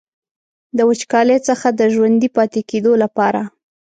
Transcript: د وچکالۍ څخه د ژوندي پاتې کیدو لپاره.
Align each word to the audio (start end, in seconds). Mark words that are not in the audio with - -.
د 0.77 0.79
وچکالۍ 0.89 1.37
څخه 1.47 1.67
د 1.79 1.81
ژوندي 1.93 2.29
پاتې 2.37 2.61
کیدو 2.69 2.91
لپاره. 3.03 3.41